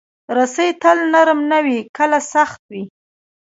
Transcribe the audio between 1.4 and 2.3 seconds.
نه وي، کله